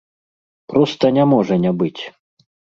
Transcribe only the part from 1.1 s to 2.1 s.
не можа не быць!